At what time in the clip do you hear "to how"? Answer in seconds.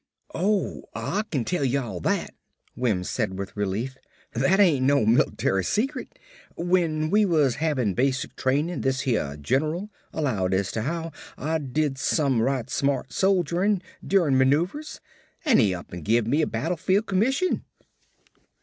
10.71-11.11